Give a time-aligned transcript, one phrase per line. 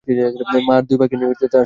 [0.67, 1.59] মা আর দুই ভাইকে নিয়েই তার সংসার।